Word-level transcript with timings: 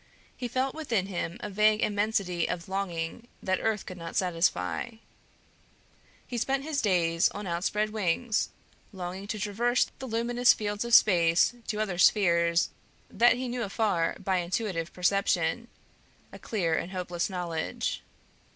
He 0.35 0.47
felt 0.47 0.73
within 0.73 1.05
him 1.05 1.37
a 1.41 1.49
vague 1.51 1.83
immensity 1.83 2.47
of 2.49 2.67
longing 2.67 3.27
that 3.43 3.59
earth 3.61 3.85
could 3.85 3.99
not 3.99 4.15
satisfy. 4.15 4.93
He 6.25 6.39
spent 6.39 6.63
his 6.63 6.81
days 6.81 7.29
on 7.33 7.45
outspread 7.45 7.91
wings, 7.91 8.49
longing 8.91 9.27
to 9.27 9.37
traverse 9.37 9.91
the 9.99 10.07
luminous 10.07 10.53
fields 10.55 10.83
of 10.83 10.95
space 10.95 11.53
to 11.67 11.77
other 11.79 11.99
spheres 11.99 12.71
that 13.11 13.35
he 13.35 13.47
knew 13.47 13.61
afar 13.61 14.15
by 14.17 14.37
intuitive 14.37 14.91
perception, 14.91 15.67
a 16.33 16.39
clear 16.39 16.75
and 16.75 16.91
hopeless 16.93 17.29
knowledge. 17.29 18.01